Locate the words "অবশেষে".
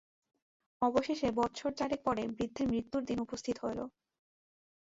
0.81-1.27